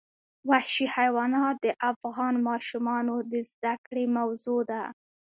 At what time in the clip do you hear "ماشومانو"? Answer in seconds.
2.49-3.15